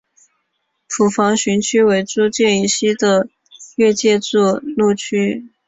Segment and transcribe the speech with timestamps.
[0.89, 3.29] 捕房巡区为租界以西的
[3.75, 5.51] 越界筑路区。